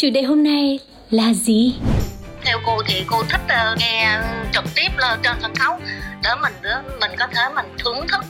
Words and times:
chủ 0.00 0.10
đề 0.10 0.22
hôm 0.22 0.42
nay 0.42 0.78
là 1.10 1.32
gì? 1.32 1.74
Theo 2.44 2.58
cô 2.66 2.82
thì 2.86 3.04
cô 3.06 3.22
thích 3.22 3.40
ờ, 3.48 3.76
nghe 3.78 4.18
trực 4.52 4.64
tiếp 4.74 4.88
lên 4.96 5.20
trên 5.22 5.36
sân 5.42 5.54
khấu, 5.54 5.80
để 6.22 6.30
mình 6.42 6.52
để 6.62 6.70
mình 7.00 7.10
có 7.18 7.26
thể 7.26 7.42
mình 7.54 7.66
thưởng 7.78 8.08
thức 8.08 8.24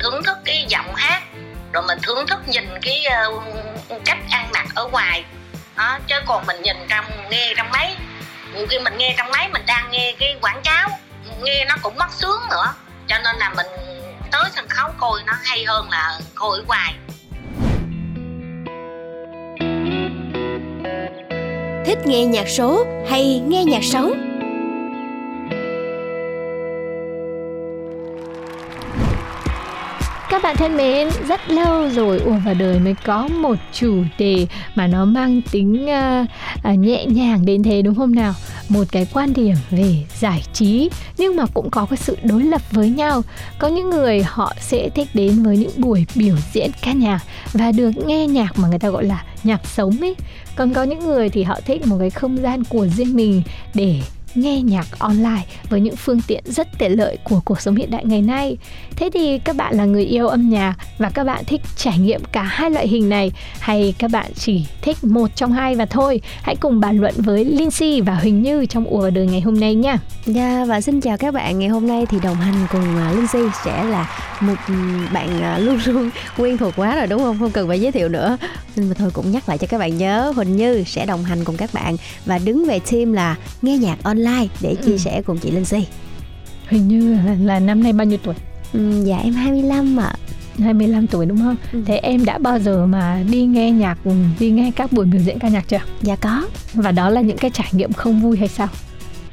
thưởng 0.00 0.22
thức 0.22 0.36
cái 0.44 0.66
giọng 0.68 0.94
hát, 0.94 1.22
rồi 1.72 1.82
mình 1.86 1.98
thưởng 2.02 2.26
thức 2.26 2.48
nhìn 2.48 2.64
cái 2.82 3.04
ờ, 3.04 3.30
cách 4.04 4.18
ăn 4.30 4.50
mặc 4.52 4.66
ở 4.74 4.88
ngoài. 4.88 5.24
Đó, 5.76 5.98
chứ 6.06 6.14
còn 6.26 6.46
mình 6.46 6.62
nhìn 6.62 6.76
trong, 6.88 7.04
nghe 7.30 7.54
trong 7.56 7.70
máy, 7.72 7.96
nhiều 8.54 8.66
khi 8.70 8.78
mình 8.78 8.98
nghe 8.98 9.14
trong 9.18 9.30
máy 9.30 9.48
mình 9.52 9.62
đang 9.66 9.90
nghe 9.90 10.14
cái 10.18 10.36
quảng 10.40 10.60
cáo, 10.64 10.88
nghe 11.42 11.64
nó 11.64 11.74
cũng 11.82 11.96
mất 11.98 12.12
sướng 12.12 12.40
nữa. 12.50 12.74
Cho 13.06 13.18
nên 13.18 13.36
là 13.36 13.50
mình 13.56 13.66
tới 14.30 14.44
sân 14.56 14.68
khấu 14.68 14.90
coi 14.98 15.22
nó 15.26 15.32
hay 15.42 15.64
hơn 15.64 15.90
là 15.90 16.18
coi 16.34 16.58
ở 16.58 16.64
ngoài. 16.66 16.94
Thích 21.90 22.06
nghe 22.06 22.26
nhạc 22.26 22.48
số 22.48 22.86
hay 23.08 23.42
nghe 23.48 23.64
nhạc 23.64 23.84
sống? 23.84 24.12
Các 30.30 30.42
bạn 30.42 30.56
thân 30.56 30.76
mến, 30.76 31.08
rất 31.28 31.50
lâu 31.50 31.88
rồi 31.88 32.18
ùa 32.18 32.36
vào 32.44 32.54
đời 32.58 32.78
mới 32.78 32.94
có 33.04 33.28
một 33.28 33.54
chủ 33.72 33.94
đề 34.18 34.46
mà 34.74 34.86
nó 34.86 35.04
mang 35.04 35.40
tính 35.52 35.86
uh, 35.86 36.28
uh, 36.72 36.78
nhẹ 36.78 37.06
nhàng 37.06 37.46
đến 37.46 37.62
thế 37.62 37.82
đúng 37.82 37.94
không 37.94 38.14
nào? 38.14 38.34
Một 38.70 38.84
cái 38.92 39.06
quan 39.12 39.32
điểm 39.32 39.54
về 39.70 39.94
giải 40.18 40.42
trí, 40.52 40.90
nhưng 41.18 41.36
mà 41.36 41.46
cũng 41.54 41.70
có 41.70 41.86
cái 41.90 41.96
sự 41.96 42.16
đối 42.22 42.42
lập 42.42 42.62
với 42.70 42.90
nhau. 42.90 43.22
Có 43.58 43.68
những 43.68 43.90
người 43.90 44.22
họ 44.22 44.54
sẽ 44.60 44.88
thích 44.88 45.08
đến 45.14 45.42
với 45.42 45.56
những 45.56 45.70
buổi 45.76 46.06
biểu 46.14 46.36
diễn 46.52 46.70
ca 46.82 46.92
nhạc 46.92 47.20
và 47.52 47.72
được 47.72 47.90
nghe 48.06 48.26
nhạc 48.26 48.58
mà 48.58 48.68
người 48.68 48.78
ta 48.78 48.88
gọi 48.88 49.04
là 49.04 49.24
nhạc 49.44 49.66
sống 49.66 49.96
ấy. 50.00 50.14
Còn 50.56 50.74
có 50.74 50.82
những 50.82 50.98
người 50.98 51.28
thì 51.28 51.42
họ 51.42 51.58
thích 51.66 51.86
một 51.86 51.96
cái 52.00 52.10
không 52.10 52.42
gian 52.42 52.64
của 52.64 52.86
riêng 52.86 53.16
mình 53.16 53.42
để 53.74 54.00
nghe 54.34 54.60
nhạc 54.62 54.86
online 54.98 55.42
với 55.70 55.80
những 55.80 55.96
phương 55.96 56.20
tiện 56.26 56.44
rất 56.46 56.68
tiện 56.78 56.98
lợi 56.98 57.18
của 57.24 57.40
cuộc 57.44 57.60
sống 57.60 57.76
hiện 57.76 57.90
đại 57.90 58.04
ngày 58.04 58.22
nay. 58.22 58.56
Thế 58.96 59.10
thì 59.14 59.38
các 59.38 59.56
bạn 59.56 59.76
là 59.76 59.84
người 59.84 60.04
yêu 60.04 60.28
âm 60.28 60.50
nhạc 60.50 60.74
và 60.98 61.10
các 61.10 61.24
bạn 61.24 61.44
thích 61.44 61.60
trải 61.76 61.98
nghiệm 61.98 62.20
cả 62.32 62.42
hai 62.42 62.70
loại 62.70 62.88
hình 62.88 63.08
này 63.08 63.32
hay 63.60 63.94
các 63.98 64.10
bạn 64.10 64.32
chỉ 64.34 64.66
thích 64.82 64.96
một 65.04 65.36
trong 65.36 65.52
hai 65.52 65.74
và 65.74 65.86
thôi? 65.86 66.20
Hãy 66.42 66.56
cùng 66.56 66.80
bàn 66.80 67.00
luận 67.00 67.14
với 67.16 67.44
Lindsay 67.44 68.00
và 68.00 68.14
Huỳnh 68.14 68.42
Như 68.42 68.66
trong 68.66 68.84
ùa 68.84 69.10
đời 69.10 69.26
ngày 69.26 69.40
hôm 69.40 69.60
nay 69.60 69.74
nha. 69.74 69.98
Yeah, 70.34 70.68
và 70.68 70.80
xin 70.80 71.00
chào 71.00 71.16
các 71.16 71.34
bạn. 71.34 71.58
Ngày 71.58 71.68
hôm 71.68 71.86
nay 71.86 72.06
thì 72.06 72.18
đồng 72.22 72.36
hành 72.36 72.66
cùng 72.72 72.96
à, 72.96 73.12
Lindsay 73.16 73.42
sẽ 73.64 73.84
là 73.84 74.10
một 74.40 74.54
ừ, 74.68 74.74
bạn 75.12 75.42
à, 75.42 75.58
luôn 75.58 75.78
luôn 75.86 76.10
quen 76.36 76.58
thuộc 76.58 76.72
quá 76.76 76.96
rồi 76.96 77.06
đúng 77.06 77.22
không? 77.22 77.38
Không 77.38 77.50
cần 77.50 77.68
phải 77.68 77.80
giới 77.80 77.92
thiệu 77.92 78.08
nữa. 78.08 78.36
Nhưng 78.76 78.88
mà 78.88 78.94
thôi 78.94 79.10
cũng 79.12 79.30
nhắc 79.30 79.48
lại 79.48 79.58
cho 79.58 79.66
các 79.66 79.78
bạn 79.78 79.98
nhớ 79.98 80.32
Huỳnh 80.36 80.56
Như 80.56 80.84
sẽ 80.86 81.06
đồng 81.06 81.24
hành 81.24 81.44
cùng 81.44 81.56
các 81.56 81.70
bạn 81.74 81.96
và 82.26 82.38
đứng 82.38 82.64
về 82.64 82.80
team 82.90 83.12
là 83.12 83.36
nghe 83.62 83.78
nhạc 83.78 83.96
online 84.02 84.19
để 84.60 84.74
chia 84.74 84.92
Ừ. 84.92 84.98
sẻ 84.98 85.22
cùng 85.26 85.38
chị 85.38 85.50
Lindsay. 85.50 85.86
Huỳnh 86.70 86.88
Như 86.88 87.14
là, 87.26 87.36
là 87.44 87.60
năm 87.60 87.82
nay 87.82 87.92
bao 87.92 88.04
nhiêu 88.04 88.18
tuổi? 88.22 88.34
Ừm, 88.72 89.04
dạ 89.04 89.16
em 89.16 89.32
25 89.32 89.96
ạ. 89.96 90.12
25 90.58 91.06
tuổi 91.06 91.26
đúng 91.26 91.38
không? 91.38 91.56
Ừ. 91.72 91.82
Thế 91.86 91.96
em 91.96 92.24
đã 92.24 92.38
bao 92.38 92.58
giờ 92.58 92.86
mà 92.86 93.22
đi 93.30 93.42
nghe 93.44 93.70
nhạc, 93.70 93.98
đi 94.38 94.50
nghe 94.50 94.70
các 94.76 94.92
buổi 94.92 95.04
biểu 95.06 95.20
diễn 95.20 95.38
ca 95.38 95.48
nhạc 95.48 95.68
chưa? 95.68 95.80
Dạ 96.02 96.16
có. 96.16 96.42
Và 96.74 96.92
đó 96.92 97.10
là 97.10 97.20
những 97.20 97.36
cái 97.36 97.50
trải 97.54 97.68
nghiệm 97.72 97.92
không 97.92 98.20
vui 98.20 98.36
hay 98.38 98.48
sao? 98.48 98.68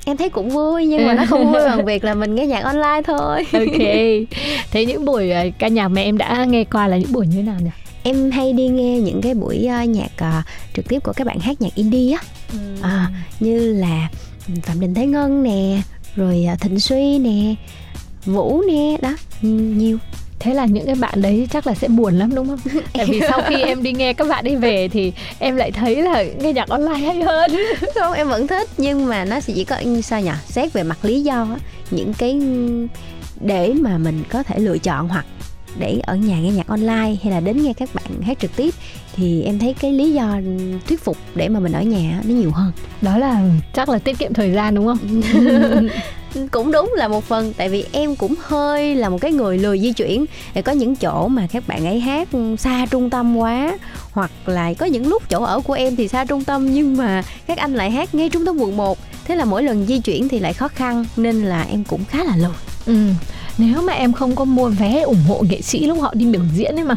Em 0.06 0.18
thấy 0.18 0.30
cũng 0.30 0.50
vui 0.50 0.86
nhưng 0.86 1.06
mà 1.08 1.14
nó 1.14 1.26
không 1.30 1.52
vui 1.52 1.62
bằng 1.66 1.86
việc 1.86 2.03
là 2.03 2.14
mình 2.14 2.36
nghe 2.36 2.46
nhạc 2.47 2.64
online 2.64 3.02
thôi. 3.06 3.44
ok 3.53 3.80
thế 4.72 4.86
những 4.88 5.06
buổi 5.06 5.30
ờ, 5.31 5.44
ca 5.59 5.68
nhạc 5.68 5.88
mà 5.88 6.02
em 6.02 6.18
đã 6.18 6.46
nghe 6.46 6.64
qua 6.64 6.88
là 6.88 6.97
những 6.97 7.12
buổi 7.12 7.28
như 7.28 7.36
thế 7.36 7.42
nào 7.44 7.56
nhỉ 7.59 7.70
Em 8.03 8.31
hay 8.31 8.53
đi 8.53 8.68
nghe 8.68 9.00
những 9.00 9.22
cái 9.22 9.34
buổi 9.34 9.68
uh, 9.84 9.90
nhạc 9.90 10.12
uh, 10.40 10.46
trực 10.76 10.88
tiếp 10.90 11.00
của 11.03 11.14
các 11.14 11.28
bạn 11.28 11.40
hát 11.40 11.62
nhạc 11.62 11.76
indie 11.76 12.12
á. 12.14 12.20
À, 12.81 13.08
như 13.40 13.74
là 13.74 14.09
Phạm 14.63 14.80
Đình 14.80 14.94
Thế 14.94 15.06
Ngân 15.06 15.44
nè, 15.44 15.81
rồi 16.16 16.46
à, 16.50 16.56
Thịnh 16.56 16.80
Suy 16.80 17.19
nè, 17.19 17.56
Vũ 18.25 18.62
nè, 18.68 18.97
đó, 19.02 19.13
nhiều. 19.41 19.97
thế 20.40 20.53
là 20.53 20.66
những 20.66 20.85
cái 20.85 20.96
bạn 20.96 21.22
đấy 21.22 21.47
chắc 21.52 21.68
là 21.68 21.74
sẽ 21.74 21.88
buồn 21.88 22.13
lắm 22.19 22.35
đúng 22.35 22.47
không 22.47 22.59
tại 22.94 23.06
vì 23.09 23.22
sau 23.28 23.41
khi 23.50 23.62
em 23.62 23.84
đi 23.84 23.91
nghe 23.94 24.13
các 24.13 24.28
bạn 24.28 24.44
đi 24.44 24.56
về 24.56 24.88
thì 24.88 25.12
em 25.40 25.56
lại 25.56 25.72
thấy 25.72 26.02
là 26.02 26.24
nghe 26.24 26.53
nhạc 26.53 26.69
online 26.69 27.00
hay 27.00 27.22
hơn 27.22 27.52
Không, 27.96 28.13
em 28.13 28.30
vẫn 28.30 28.47
thích 28.47 28.69
nhưng 28.78 29.06
mà 29.06 29.25
nó 29.25 29.40
sẽ 29.40 29.53
chỉ 29.56 29.63
có 29.63 29.80
như 29.80 30.02
sao 30.02 30.22
nhỉ? 30.22 30.31
Xét 30.47 30.74
về 30.74 30.84
mặt 30.84 31.06
lý 31.06 31.22
do 31.22 31.47
những 31.91 32.14
cái 32.14 32.40
để 33.41 33.74
mà 33.74 33.97
mình 33.97 34.24
có 34.29 34.44
thể 34.44 34.59
lựa 34.59 34.78
chọn 34.78 35.08
hoặc 35.08 35.25
để 35.79 36.00
ở 36.03 36.16
nhà 36.16 36.39
nghe 36.39 36.51
nhạc 36.51 36.67
online 36.67 37.16
hay 37.23 37.31
là 37.31 37.39
đến 37.39 37.63
nghe 37.63 37.73
các 37.73 37.89
bạn 37.94 38.22
hát 38.22 38.39
trực 38.39 38.55
tiếp 38.55 38.73
thì 39.16 39.44
em 39.44 39.59
thấy 39.59 39.73
cái 39.73 39.91
lý 39.91 40.13
do 40.13 40.39
thuyết 40.88 41.03
phục 41.03 41.17
để 41.35 41.50
mà 41.50 41.59
mình 41.59 41.72
ở 41.72 41.81
nhà 41.81 42.22
nó 42.23 42.33
nhiều 42.33 42.51
hơn. 42.51 42.72
đó 43.01 43.17
là 43.17 43.44
chắc 43.73 43.89
là 43.89 44.00
tiết 44.00 44.17
kiệm 44.19 44.33
thời 44.33 44.51
gian 44.51 44.75
đúng 44.75 44.85
không 44.85 45.22
cũng 46.51 46.72
đúng 46.72 46.94
là 46.97 47.07
một 47.07 47.23
phần 47.23 47.53
tại 47.57 47.69
vì 47.69 47.85
em 47.91 48.16
cũng 48.16 48.35
hơi 48.41 48.95
là 48.95 49.09
một 49.09 49.22
cái 49.22 49.31
người 49.31 49.57
lười 49.57 49.79
di 49.79 49.91
chuyển 49.91 50.25
để 50.53 50.61
có 50.61 50.72
những 50.72 50.95
chỗ 50.95 51.28
mà 51.28 51.47
các 51.51 51.67
bạn 51.67 51.85
ấy 51.85 51.99
hát 51.99 52.29
xa 52.59 52.85
trung 52.91 53.09
tâm 53.09 53.38
quá 53.38 53.78
hoặc 54.11 54.31
là 54.45 54.73
có 54.73 54.85
những 54.85 55.07
lúc 55.07 55.29
chỗ 55.29 55.44
ở 55.44 55.59
của 55.59 55.73
em 55.73 55.95
thì 55.95 56.07
xa 56.07 56.25
trung 56.25 56.44
tâm 56.44 56.73
nhưng 56.73 56.97
mà 56.97 57.23
các 57.47 57.57
anh 57.57 57.73
lại 57.73 57.91
hát 57.91 58.16
ngay 58.16 58.29
trung 58.29 58.45
tâm 58.45 58.57
quận 58.57 58.78
1 58.78 58.97
thế 59.25 59.35
là 59.35 59.45
mỗi 59.45 59.63
lần 59.63 59.85
di 59.85 59.99
chuyển 59.99 60.29
thì 60.29 60.39
lại 60.39 60.53
khó 60.53 60.67
khăn 60.67 61.05
nên 61.17 61.45
là 61.45 61.63
em 61.63 61.84
cũng 61.84 62.05
khá 62.05 62.23
là 62.23 62.38
lười 62.38 62.55
ừ 62.85 62.97
nếu 63.57 63.81
mà 63.81 63.94
em 63.94 64.13
không 64.13 64.35
có 64.35 64.45
mua 64.45 64.69
vé 64.69 65.01
ủng 65.01 65.23
hộ 65.28 65.44
nghệ 65.50 65.62
sĩ 65.62 65.85
lúc 65.85 66.01
họ 66.01 66.13
đi 66.13 66.25
biểu 66.25 66.41
diễn 66.56 66.75
ấy 66.75 66.84
mà 66.84 66.95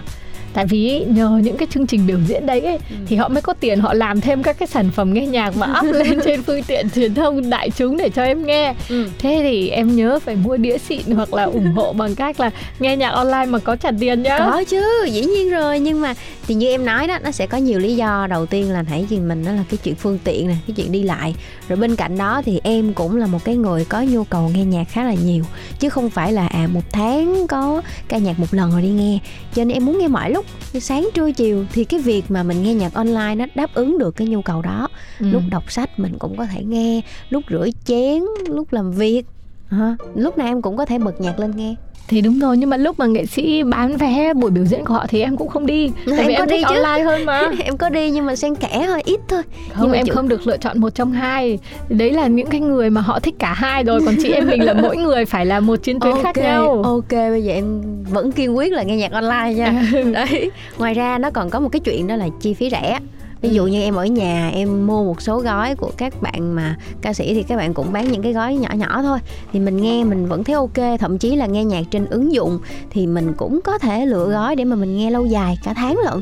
tại 0.54 0.66
vì 0.66 1.04
nhờ 1.08 1.40
những 1.42 1.56
cái 1.56 1.68
chương 1.70 1.86
trình 1.86 2.06
biểu 2.06 2.18
diễn 2.26 2.46
đấy 2.46 2.60
ấy, 2.60 2.78
thì 3.06 3.16
họ 3.16 3.28
mới 3.28 3.42
có 3.42 3.54
tiền 3.60 3.80
họ 3.80 3.94
làm 3.94 4.20
thêm 4.20 4.42
các 4.42 4.58
cái 4.58 4.66
sản 4.66 4.90
phẩm 4.90 5.14
nghe 5.14 5.26
nhạc 5.26 5.56
mà 5.56 5.80
up 5.80 5.94
lên 5.94 6.20
trên 6.24 6.42
phương 6.42 6.62
tiện 6.62 6.90
truyền 6.90 7.14
thông 7.14 7.50
đại 7.50 7.70
chúng 7.70 7.96
để 7.96 8.08
cho 8.08 8.22
em 8.22 8.46
nghe. 8.46 8.74
Ừ. 8.88 9.08
thế 9.18 9.40
thì 9.42 9.68
em 9.68 9.96
nhớ 9.96 10.18
phải 10.24 10.36
mua 10.36 10.56
đĩa 10.56 10.78
xịn 10.78 11.10
hoặc 11.10 11.34
là 11.34 11.44
ủng 11.44 11.72
hộ 11.72 11.92
bằng 11.92 12.14
cách 12.14 12.40
là 12.40 12.50
nghe 12.78 12.96
nhạc 12.96 13.10
online 13.10 13.46
mà 13.46 13.58
có 13.58 13.76
trả 13.76 13.90
tiền 14.00 14.22
nhá. 14.22 14.38
Có 14.38 14.64
chứ 14.64 15.06
dĩ 15.10 15.24
nhiên 15.24 15.50
rồi. 15.50 15.80
Nhưng 15.80 16.00
mà 16.00 16.14
thì 16.46 16.54
như 16.54 16.68
em 16.68 16.84
nói 16.84 17.06
đó 17.06 17.18
nó 17.24 17.30
sẽ 17.30 17.46
có 17.46 17.58
nhiều 17.58 17.78
lý 17.78 17.96
do. 17.96 18.26
Đầu 18.26 18.46
tiên 18.46 18.70
là 18.70 18.84
hãy 18.88 19.06
gì 19.10 19.18
mình 19.18 19.44
đó 19.44 19.52
là 19.52 19.64
cái 19.70 19.78
chuyện 19.84 19.94
phương 19.94 20.18
tiện 20.24 20.48
nè 20.48 20.54
cái 20.66 20.74
chuyện 20.76 20.92
đi 20.92 21.02
lại. 21.02 21.34
Rồi 21.68 21.76
bên 21.76 21.96
cạnh 21.96 22.18
đó 22.18 22.42
thì 22.44 22.60
em 22.64 22.92
cũng 22.94 23.16
là 23.16 23.26
một 23.26 23.44
cái 23.44 23.56
người 23.56 23.84
có 23.84 24.00
nhu 24.00 24.24
cầu 24.24 24.50
nghe 24.54 24.64
nhạc 24.64 24.84
khá 24.88 25.04
là 25.04 25.14
nhiều. 25.24 25.44
Chứ 25.78 25.88
không 25.88 26.10
phải 26.10 26.32
là 26.32 26.46
à 26.46 26.68
một 26.72 26.92
tháng 26.92 27.46
có 27.46 27.82
ca 28.08 28.18
nhạc 28.18 28.38
một 28.38 28.54
lần 28.54 28.72
rồi 28.72 28.82
đi 28.82 28.88
nghe. 28.88 29.18
Cho 29.54 29.64
nên 29.64 29.76
em 29.76 29.86
muốn 29.86 29.98
nghe 29.98 30.08
mọi 30.08 30.30
lúc 30.30 30.39
như 30.72 30.80
sáng 30.80 31.08
trưa 31.14 31.32
chiều 31.32 31.64
thì 31.72 31.84
cái 31.84 32.00
việc 32.00 32.24
mà 32.28 32.42
mình 32.42 32.62
nghe 32.62 32.74
nhạc 32.74 32.94
online 32.94 33.34
nó 33.34 33.46
đáp 33.54 33.74
ứng 33.74 33.98
được 33.98 34.16
cái 34.16 34.28
nhu 34.28 34.42
cầu 34.42 34.62
đó 34.62 34.88
Ừ. 35.20 35.26
lúc 35.30 35.42
đọc 35.50 35.72
sách 35.72 35.98
mình 35.98 36.18
cũng 36.18 36.36
có 36.36 36.46
thể 36.46 36.64
nghe 36.64 37.00
lúc 37.30 37.42
rửa 37.50 37.68
chén 37.84 38.22
lúc 38.48 38.72
làm 38.72 38.92
việc 38.92 39.22
Hả? 39.70 39.96
lúc 40.14 40.38
nào 40.38 40.46
em 40.46 40.62
cũng 40.62 40.76
có 40.76 40.84
thể 40.86 40.98
bật 40.98 41.20
nhạc 41.20 41.38
lên 41.40 41.50
nghe. 41.56 41.74
Thì 42.08 42.20
đúng 42.20 42.38
rồi 42.38 42.56
nhưng 42.56 42.70
mà 42.70 42.76
lúc 42.76 42.98
mà 42.98 43.06
nghệ 43.06 43.26
sĩ 43.26 43.62
bán 43.62 43.96
vé 43.96 44.34
buổi 44.34 44.50
biểu 44.50 44.64
diễn 44.64 44.84
của 44.84 44.94
họ 44.94 45.06
thì 45.08 45.20
em 45.20 45.36
cũng 45.36 45.48
không 45.48 45.66
đi. 45.66 45.90
Tại 46.06 46.18
Em 46.18 46.26
vì 46.28 46.34
có 46.34 46.42
em 46.42 46.48
đi 46.48 46.56
thích 46.56 46.66
chứ. 46.68 46.74
online 46.74 47.04
hơn 47.04 47.24
mà. 47.26 47.50
Em 47.64 47.76
có 47.76 47.88
đi 47.88 48.10
nhưng 48.10 48.26
mà 48.26 48.36
xen 48.36 48.54
kẽ 48.54 48.84
thôi 48.86 49.02
ít 49.04 49.20
thôi. 49.28 49.42
Không 49.72 49.82
Nhưng 49.82 49.90
mà 49.90 49.96
em 49.96 50.06
chủ- 50.06 50.12
không 50.14 50.28
được 50.28 50.46
lựa 50.46 50.56
chọn 50.56 50.78
một 50.80 50.90
trong 50.94 51.12
hai. 51.12 51.58
Đấy 51.88 52.12
là 52.12 52.26
những 52.26 52.46
cái 52.46 52.60
người 52.60 52.90
mà 52.90 53.00
họ 53.00 53.20
thích 53.20 53.34
cả 53.38 53.52
hai 53.54 53.82
rồi 53.84 54.00
còn 54.06 54.14
chị 54.22 54.32
em 54.32 54.46
mình 54.46 54.64
là 54.64 54.72
mỗi 54.74 54.96
người 54.96 55.24
phải 55.24 55.46
là 55.46 55.60
một 55.60 55.76
chiến 55.76 56.00
tuyến 56.00 56.14
khác 56.22 56.36
nhau. 56.36 56.82
ok 56.82 57.10
bây 57.10 57.44
giờ 57.44 57.52
em 57.52 57.82
vẫn 58.10 58.32
kiên 58.32 58.56
quyết 58.56 58.72
là 58.72 58.82
nghe 58.82 58.96
nhạc 58.96 59.12
online 59.12 59.52
nha. 59.54 59.82
Đấy 60.12 60.50
ngoài 60.78 60.94
ra 60.94 61.18
nó 61.18 61.30
còn 61.30 61.50
có 61.50 61.60
một 61.60 61.68
cái 61.68 61.80
chuyện 61.80 62.06
đó 62.06 62.16
là 62.16 62.28
chi 62.40 62.54
phí 62.54 62.70
rẻ 62.70 62.98
ví 63.42 63.50
dụ 63.50 63.66
như 63.66 63.80
em 63.80 63.94
ở 63.94 64.06
nhà 64.06 64.48
em 64.48 64.86
mua 64.86 65.04
một 65.04 65.22
số 65.22 65.38
gói 65.38 65.74
của 65.74 65.90
các 65.96 66.22
bạn 66.22 66.54
mà 66.54 66.76
ca 67.02 67.12
sĩ 67.12 67.34
thì 67.34 67.42
các 67.42 67.56
bạn 67.56 67.74
cũng 67.74 67.92
bán 67.92 68.12
những 68.12 68.22
cái 68.22 68.32
gói 68.32 68.54
nhỏ 68.54 68.68
nhỏ 68.74 69.02
thôi. 69.02 69.18
Thì 69.52 69.60
mình 69.60 69.76
nghe 69.76 70.04
mình 70.04 70.26
vẫn 70.26 70.44
thấy 70.44 70.54
ok 70.54 70.98
thậm 71.00 71.18
chí 71.18 71.36
là 71.36 71.46
nghe 71.46 71.64
nhạc 71.64 71.82
trên 71.90 72.06
ứng 72.06 72.32
dụng 72.32 72.58
thì 72.90 73.06
mình 73.06 73.32
cũng 73.36 73.60
có 73.64 73.78
thể 73.78 74.06
lựa 74.06 74.28
gói 74.30 74.56
để 74.56 74.64
mà 74.64 74.76
mình 74.76 74.96
nghe 74.96 75.10
lâu 75.10 75.26
dài 75.26 75.58
cả 75.64 75.74
tháng 75.74 75.98
lận. 75.98 76.20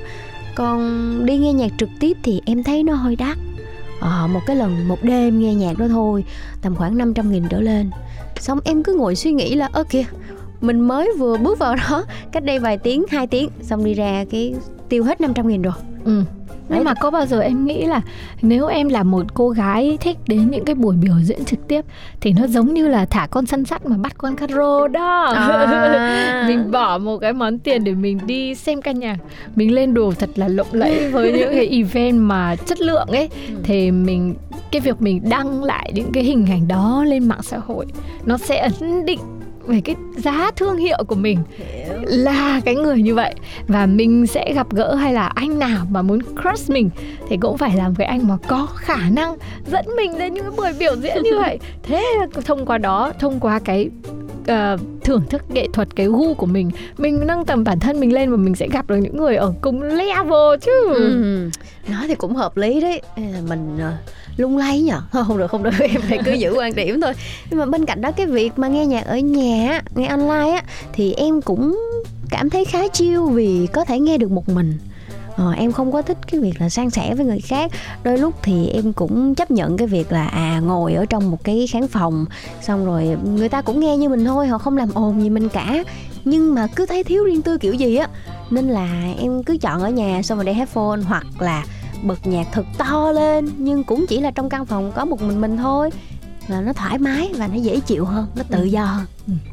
Còn 0.55 1.27
đi 1.27 1.39
nghe 1.39 1.53
nhạc 1.53 1.71
trực 1.79 1.89
tiếp 2.01 2.17
thì 2.23 2.41
em 2.47 2.63
thấy 2.63 2.83
nó 2.83 2.95
hơi 2.95 3.17
đắt. 3.17 3.39
Ờ, 4.01 4.27
một 4.27 4.41
cái 4.47 4.57
lần 4.57 4.89
một 4.89 4.99
đêm 5.03 5.41
nghe 5.41 5.55
nhạc 5.55 5.79
đó 5.79 5.89
thôi 5.89 6.25
tầm 6.63 6.75
khoảng 6.75 6.99
500 6.99 7.33
nghìn 7.33 7.49
trở 7.49 7.61
lên. 7.61 7.91
Xong 8.41 8.59
em 8.65 8.83
cứ 8.83 8.95
ngồi 8.95 9.17
suy 9.17 9.33
nghĩ 9.33 9.55
là 9.55 9.69
ơ 9.73 9.85
kìa 9.91 10.05
mình 10.61 10.81
mới 10.81 11.13
vừa 11.19 11.37
bước 11.37 11.59
vào 11.59 11.77
đó 11.77 12.05
cách 12.33 12.45
đây 12.45 12.59
vài 12.59 12.79
tiếng 12.79 13.05
hai 13.11 13.27
tiếng 13.27 13.49
xong 13.63 13.85
đi 13.85 13.95
ra 13.95 14.25
cái 14.31 14.55
tiêu 14.89 15.05
hết 15.05 15.21
500 15.21 15.49
nghìn 15.49 15.63
rồi. 15.63 15.75
Ừ. 16.05 16.23
Nhưng 16.69 16.85
mà 16.85 16.95
có 16.95 17.11
bao 17.11 17.27
giờ 17.27 17.41
em 17.41 17.65
nghĩ 17.65 17.85
là 17.85 18.01
nếu 18.43 18.67
em 18.67 18.89
là 18.89 19.03
một 19.03 19.35
cô 19.35 19.49
gái 19.49 19.99
thích 20.01 20.17
đến 20.27 20.51
những 20.51 20.65
cái 20.65 20.75
buổi 20.75 20.97
biểu 20.97 21.15
diễn 21.23 21.45
trực 21.45 21.69
tiếp 21.69 21.85
thì 22.21 22.33
nó 22.33 22.47
giống 22.47 22.75
như 22.75 22.89
là 22.89 23.05
thả 23.05 23.27
con 23.31 23.47
săn 23.47 23.65
sắt 23.65 23.87
mà 23.87 23.97
bắt 23.97 24.15
con 24.19 24.37
caro 24.37 24.89
đó? 24.89 25.25
À. 25.37 26.45
mình 26.49 26.71
bỏ 26.71 26.99
một 26.99 27.19
cái 27.19 27.33
món 27.33 27.59
tiền 27.59 27.85
để 27.85 27.93
mình 27.93 28.19
đi 28.27 28.55
xem 28.55 28.83
ca 28.83 28.93
nhạc. 28.93 29.17
Mình 29.57 29.75
lên 29.75 29.95
đồ 29.95 30.13
thật 30.19 30.31
là 30.37 30.49
lộng 30.49 30.67
lẫy 30.73 31.11
với 31.11 31.33
những 31.33 31.53
cái 31.53 31.69
event 31.69 32.21
mà 32.21 32.57
chất 32.57 32.81
lượng 32.81 33.09
ấy. 33.09 33.29
Ừ. 33.49 33.55
thì 33.63 33.91
mình 33.91 34.35
cái 34.71 34.81
việc 34.81 35.03
mình 35.03 35.21
đăng 35.31 35.65
lại 35.65 35.93
những 35.95 36.13
cái 36.13 36.25
hình 36.25 36.47
ảnh 36.51 36.69
đó 36.69 37.05
lên 37.07 37.29
mạng 37.29 37.43
xã 37.43 37.59
hội 37.59 37.87
nó 38.25 38.39
sẽ 38.39 38.59
ấn 38.81 39.05
định 39.05 39.19
về 39.69 39.81
cái 39.81 39.97
giá 40.17 40.51
thương 40.57 40.77
hiệu 40.77 40.99
của 41.07 41.15
mình 41.15 41.39
là 42.03 42.61
cái 42.65 42.75
người 42.75 43.03
như 43.03 43.15
vậy. 43.15 43.35
Và 43.69 43.87
mình 43.87 44.27
sẽ 44.27 44.53
gặp 44.55 44.67
gỡ 44.71 44.95
hay 44.95 45.13
là 45.15 45.27
anh 45.27 45.59
nào 45.59 45.87
mà 45.91 46.03
muốn 46.03 46.19
crush 46.23 46.71
mình 46.71 46.91
thì 47.29 47.37
cũng 47.37 47.59
phải 47.59 47.77
làm 47.77 47.95
cái 47.95 48.07
anh 48.07 48.29
mà 48.29 48.37
có 48.49 48.67
khả 48.75 49.09
năng 49.11 49.37
dẫn 49.67 49.87
mình 49.97 50.19
đến 50.19 50.35
những 50.35 50.45
cái 50.45 50.53
buổi 50.57 50.73
biểu 50.79 50.97
diễn 50.97 51.23
như 51.23 51.39
vậy. 51.43 51.59
Thế 51.83 52.05
thông 52.45 52.67
qua 52.67 52.79
đó 52.79 53.13
thông 53.19 53.41
qua 53.41 53.59
cái 53.59 53.91
uh, 54.53 54.81
thưởng 55.05 55.23
thức 55.31 55.43
nghệ 55.51 55.67
thuật 55.73 55.89
cái 55.97 56.07
gu 56.07 56.35
của 56.35 56.47
mình. 56.47 56.71
Mình 56.99 57.27
nâng 57.27 57.45
tầm 57.45 57.65
bản 57.65 57.81
thân 57.81 58.01
mình 58.01 58.13
lên 58.13 58.31
và 58.31 58.37
mình 58.37 58.55
sẽ 58.55 58.69
gặp 58.69 58.89
được 58.89 58.97
những 58.97 59.17
người 59.17 59.37
ở 59.37 59.55
cùng 59.61 59.83
level 59.83 60.59
chứ. 60.61 60.95
Ừ. 60.95 61.51
nói 61.89 62.05
thì 62.09 62.15
cũng 62.15 62.35
hợp 62.35 62.57
lý 62.57 62.81
đấy. 62.81 63.03
Mình 63.49 63.77
uh, 63.77 64.11
lung 64.37 64.59
lay 64.59 64.83
nhở 64.83 65.01
không 65.11 65.39
được 65.39 65.51
không 65.51 65.63
được 65.63 65.79
em 65.81 66.01
phải 66.09 66.19
cứ 66.25 66.33
giữ 66.33 66.55
quan 66.57 66.75
điểm 66.75 67.01
thôi. 67.01 67.13
Nhưng 67.51 67.59
mà 67.59 67.67
bên 67.67 67.87
cạnh 67.87 68.01
đó 68.01 68.11
cái 68.13 68.27
việc 68.27 68.59
mà 68.59 68.69
nghe 68.69 68.87
nhạc 68.87 69.07
ở 69.07 69.19
nhà 69.19 69.81
nghe 69.95 70.07
online 70.07 70.51
á 70.51 70.63
thì 70.93 71.13
em 71.13 71.41
cũng 71.43 71.79
cảm 72.31 72.51
thấy 72.51 72.65
khá 72.65 72.89
chiêu 72.89 73.27
vì 73.27 73.69
có 73.73 73.85
thể 73.85 74.01
nghe 74.01 74.19
được 74.19 74.31
một 74.31 74.49
mình 74.49 74.75
ờ, 75.39 75.53
em 75.53 75.73
không 75.73 75.93
có 75.93 76.03
thích 76.03 76.19
cái 76.31 76.41
việc 76.41 76.61
là 76.61 76.69
san 76.69 76.91
sẻ 76.91 77.15
với 77.15 77.27
người 77.27 77.41
khác 77.41 77.71
đôi 78.03 78.19
lúc 78.19 78.35
thì 78.43 78.69
em 78.69 78.93
cũng 78.93 79.35
chấp 79.35 79.51
nhận 79.51 79.77
cái 79.77 79.87
việc 79.87 80.13
là 80.13 80.27
à 80.27 80.61
ngồi 80.61 80.95
ở 80.95 81.07
trong 81.07 81.31
một 81.31 81.45
cái 81.45 81.67
khán 81.67 81.89
phòng 81.89 82.27
xong 82.63 82.87
rồi 82.87 83.17
người 83.25 83.49
ta 83.49 83.63
cũng 83.63 83.81
nghe 83.81 83.97
như 83.97 84.09
mình 84.09 84.25
thôi 84.25 84.47
họ 84.47 84.59
không 84.59 84.77
làm 84.77 84.89
ồn 84.95 85.23
gì 85.23 85.31
mình 85.31 85.49
cả 85.49 85.85
nhưng 86.25 86.55
mà 86.55 86.67
cứ 86.77 86.87
thấy 86.87 87.05
thiếu 87.05 87.25
riêng 87.25 87.43
tư 87.43 87.59
kiểu 87.59 87.75
gì 87.75 87.97
á 87.97 88.09
nên 88.51 88.69
là 88.69 89.15
em 89.19 89.43
cứ 89.43 89.57
chọn 89.57 89.83
ở 89.83 89.89
nhà 89.89 90.23
xong 90.23 90.39
rồi 90.39 90.45
để 90.45 90.55
headphone 90.55 91.01
hoặc 91.07 91.27
là 91.39 91.65
bật 92.03 92.27
nhạc 92.27 92.47
thật 92.53 92.65
to 92.79 93.13
lên 93.13 93.51
nhưng 93.59 93.85
cũng 93.85 94.07
chỉ 94.09 94.21
là 94.21 94.31
trong 94.31 94.49
căn 94.49 94.67
phòng 94.67 94.93
có 94.95 95.05
một 95.05 95.23
mình 95.23 95.41
mình 95.41 95.57
thôi 95.57 95.91
là 96.49 96.61
nó 96.61 96.73
thoải 96.73 96.99
mái 96.99 97.31
và 97.37 97.47
nó 97.47 97.55
dễ 97.55 97.81
chịu 97.81 98.05
hơn 98.05 98.27
nó 98.37 98.43
tự 98.51 98.59
ừ. 98.59 98.65
do 98.65 98.85
hơn. 98.85 99.07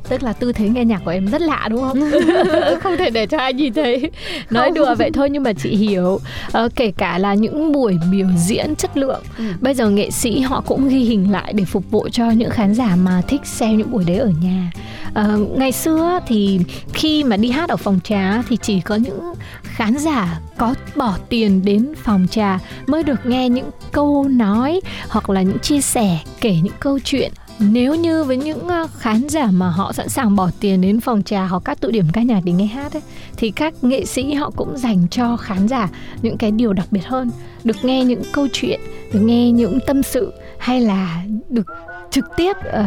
Tức 0.09 0.23
là 0.23 0.33
tư 0.33 0.51
thế 0.51 0.69
nghe 0.69 0.85
nhạc 0.85 1.01
của 1.05 1.11
em 1.11 1.27
rất 1.27 1.41
lạ 1.41 1.67
đúng 1.69 1.81
không? 1.81 1.99
Không 2.81 2.97
thể 2.97 3.09
để 3.09 3.25
cho 3.25 3.37
ai 3.37 3.53
nhìn 3.53 3.73
thấy. 3.73 4.11
Nói 4.49 4.65
không. 4.65 4.73
đùa 4.73 4.95
vậy 4.95 5.11
thôi 5.13 5.29
nhưng 5.29 5.43
mà 5.43 5.53
chị 5.53 5.75
hiểu. 5.75 6.19
Uh, 6.57 6.75
kể 6.75 6.91
cả 6.97 7.17
là 7.17 7.33
những 7.33 7.71
buổi 7.71 7.97
biểu 8.11 8.27
diễn 8.37 8.75
chất 8.75 8.97
lượng 8.97 9.23
ừ. 9.37 9.43
bây 9.61 9.73
giờ 9.73 9.89
nghệ 9.89 10.11
sĩ 10.11 10.39
họ 10.39 10.61
cũng 10.61 10.89
ghi 10.89 10.99
hình 10.99 11.31
lại 11.31 11.53
để 11.53 11.65
phục 11.65 11.91
vụ 11.91 12.09
cho 12.11 12.29
những 12.31 12.49
khán 12.49 12.73
giả 12.73 12.95
mà 12.95 13.21
thích 13.27 13.41
xem 13.45 13.77
những 13.77 13.91
buổi 13.91 14.03
đấy 14.03 14.17
ở 14.17 14.31
nhà. 14.41 14.71
Uh, 15.09 15.57
ngày 15.57 15.71
xưa 15.71 16.19
thì 16.27 16.59
khi 16.93 17.23
mà 17.23 17.37
đi 17.37 17.49
hát 17.49 17.69
ở 17.69 17.77
phòng 17.77 17.99
trà 18.03 18.41
thì 18.49 18.57
chỉ 18.61 18.81
có 18.81 18.95
những 18.95 19.33
khán 19.63 19.97
giả 19.97 20.39
có 20.57 20.75
bỏ 20.95 21.17
tiền 21.29 21.61
đến 21.65 21.93
phòng 22.03 22.27
trà 22.31 22.59
mới 22.87 23.03
được 23.03 23.25
nghe 23.25 23.49
những 23.49 23.69
câu 23.91 24.27
nói 24.29 24.81
hoặc 25.09 25.29
là 25.29 25.41
những 25.41 25.59
chia 25.59 25.81
sẻ 25.81 26.19
kể 26.41 26.55
những 26.63 26.73
câu 26.79 26.99
chuyện 27.03 27.31
nếu 27.59 27.95
như 27.95 28.23
với 28.23 28.37
những 28.37 28.67
ờ, 28.67 28.87
khán 28.97 29.29
giả 29.29 29.47
mà 29.51 29.69
họ 29.69 29.93
sẵn 29.93 30.09
sàng 30.09 30.35
bỏ 30.35 30.49
tiền 30.59 30.81
đến 30.81 30.99
phòng 30.99 31.23
trà 31.23 31.45
hoặc 31.45 31.61
các 31.65 31.81
tụ 31.81 31.91
điểm 31.91 32.05
ca 32.13 32.21
nhạc 32.21 32.41
để 32.43 32.51
nghe 32.51 32.65
hát 32.65 32.93
ấy, 32.93 33.01
thì 33.37 33.51
các 33.51 33.73
nghệ 33.81 34.05
sĩ 34.05 34.33
họ 34.33 34.51
cũng 34.55 34.77
dành 34.77 35.07
cho 35.11 35.37
khán 35.37 35.67
giả 35.67 35.89
những 36.21 36.37
cái 36.37 36.51
điều 36.51 36.73
đặc 36.73 36.87
biệt 36.91 37.05
hơn. 37.05 37.31
Được 37.63 37.75
nghe 37.83 38.03
những 38.03 38.21
câu 38.33 38.47
chuyện 38.53 38.79
được 39.13 39.19
nghe 39.19 39.51
những 39.51 39.79
tâm 39.87 40.03
sự 40.03 40.33
hay 40.59 40.81
là 40.81 41.23
được 41.49 41.67
trực 42.11 42.25
tiếp 42.37 42.53
uh, 42.67 42.85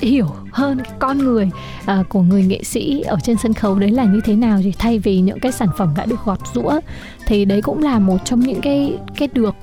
hiểu 0.00 0.26
hơn 0.52 0.78
cái 0.84 0.92
con 0.98 1.18
người 1.18 1.50
uh, 1.82 2.08
của 2.08 2.22
người 2.22 2.42
nghệ 2.42 2.62
sĩ 2.64 3.00
ở 3.00 3.16
trên 3.22 3.36
sân 3.42 3.54
khấu 3.54 3.78
đấy 3.78 3.90
là 3.90 4.04
như 4.04 4.20
thế 4.24 4.34
nào 4.34 4.60
thì 4.62 4.72
thay 4.78 4.98
vì 4.98 5.20
những 5.20 5.40
cái 5.40 5.52
sản 5.52 5.68
phẩm 5.78 5.94
đã 5.96 6.06
được 6.06 6.24
gọt 6.24 6.38
rũa 6.54 6.80
thì 7.26 7.44
đấy 7.44 7.62
cũng 7.62 7.82
là 7.82 7.98
một 7.98 8.16
trong 8.24 8.40
những 8.40 8.60
cái 8.60 8.98
cái 9.16 9.28
được. 9.32 9.54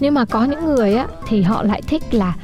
Nhưng 0.00 0.14
mà 0.14 0.24
có 0.24 0.44
những 0.44 0.64
người 0.64 0.94
á 0.94 1.06
thì 1.28 1.42
họ 1.42 1.62
lại 1.62 1.82
thích 1.82 2.02
là 2.14 2.34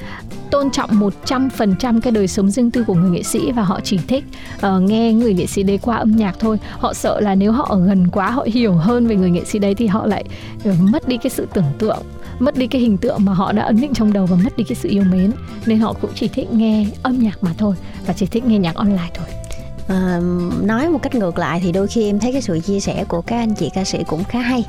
tôn 0.50 0.70
trọng 0.70 0.90
100% 1.26 2.00
cái 2.00 2.12
đời 2.12 2.28
sống 2.28 2.50
riêng 2.50 2.70
tư 2.70 2.84
của 2.86 2.94
người 2.94 3.10
nghệ 3.10 3.22
sĩ 3.22 3.52
và 3.52 3.62
họ 3.62 3.80
chỉ 3.84 3.98
thích 4.08 4.24
uh, 4.56 4.82
nghe 4.82 5.12
người 5.12 5.34
nghệ 5.34 5.46
sĩ 5.46 5.62
đấy 5.62 5.78
qua 5.82 5.96
âm 5.96 6.16
nhạc 6.16 6.36
thôi. 6.38 6.58
Họ 6.78 6.94
sợ 6.94 7.20
là 7.20 7.34
nếu 7.34 7.52
họ 7.52 7.66
ở 7.70 7.86
gần 7.86 8.08
quá 8.12 8.30
họ 8.30 8.46
hiểu 8.46 8.72
hơn 8.72 9.06
về 9.06 9.16
người 9.16 9.30
nghệ 9.30 9.44
sĩ 9.44 9.58
đấy 9.58 9.74
thì 9.74 9.86
họ 9.86 10.06
lại 10.06 10.24
uh, 10.68 10.74
mất 10.80 11.08
đi 11.08 11.16
cái 11.16 11.30
sự 11.30 11.48
tưởng 11.54 11.72
tượng 11.78 12.02
mất 12.38 12.56
đi 12.56 12.66
cái 12.66 12.80
hình 12.80 12.98
tượng 12.98 13.24
mà 13.24 13.32
họ 13.32 13.52
đã 13.52 13.62
ấn 13.62 13.80
định 13.80 13.94
trong 13.94 14.12
đầu 14.12 14.26
và 14.26 14.36
mất 14.44 14.56
đi 14.56 14.64
cái 14.64 14.76
sự 14.76 14.88
yêu 14.88 15.04
mến 15.10 15.32
nên 15.66 15.78
họ 15.78 15.92
cũng 16.00 16.10
chỉ 16.14 16.28
thích 16.28 16.52
nghe 16.52 16.86
âm 17.02 17.18
nhạc 17.18 17.44
mà 17.44 17.50
thôi 17.58 17.74
và 18.06 18.12
chỉ 18.12 18.26
thích 18.26 18.44
nghe 18.44 18.58
nhạc 18.58 18.74
online 18.74 19.10
thôi 19.14 19.37
à, 19.88 20.20
nói 20.62 20.88
một 20.88 21.02
cách 21.02 21.14
ngược 21.14 21.38
lại 21.38 21.60
thì 21.62 21.72
đôi 21.72 21.86
khi 21.86 22.06
em 22.06 22.20
thấy 22.20 22.32
cái 22.32 22.42
sự 22.42 22.60
chia 22.60 22.80
sẻ 22.80 23.04
của 23.08 23.20
các 23.20 23.36
anh 23.36 23.54
chị 23.54 23.70
ca 23.74 23.84
sĩ 23.84 24.04
cũng 24.06 24.24
khá 24.24 24.40
hay. 24.40 24.64